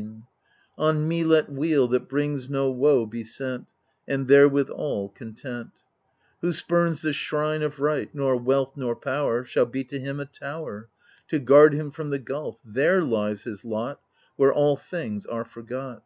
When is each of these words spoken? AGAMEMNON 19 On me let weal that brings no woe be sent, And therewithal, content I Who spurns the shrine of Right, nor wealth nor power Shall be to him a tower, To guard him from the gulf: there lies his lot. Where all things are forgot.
AGAMEMNON 0.00 0.22
19 0.78 0.96
On 0.96 1.08
me 1.08 1.24
let 1.24 1.52
weal 1.52 1.86
that 1.88 2.08
brings 2.08 2.48
no 2.48 2.70
woe 2.70 3.04
be 3.04 3.22
sent, 3.22 3.66
And 4.08 4.28
therewithal, 4.28 5.10
content 5.10 5.72
I 5.74 5.80
Who 6.40 6.52
spurns 6.52 7.02
the 7.02 7.12
shrine 7.12 7.60
of 7.60 7.80
Right, 7.80 8.08
nor 8.14 8.38
wealth 8.38 8.78
nor 8.78 8.96
power 8.96 9.44
Shall 9.44 9.66
be 9.66 9.84
to 9.84 10.00
him 10.00 10.18
a 10.18 10.24
tower, 10.24 10.88
To 11.28 11.38
guard 11.38 11.74
him 11.74 11.90
from 11.90 12.08
the 12.08 12.18
gulf: 12.18 12.56
there 12.64 13.02
lies 13.04 13.42
his 13.42 13.62
lot. 13.62 14.00
Where 14.36 14.54
all 14.54 14.78
things 14.78 15.26
are 15.26 15.44
forgot. 15.44 16.02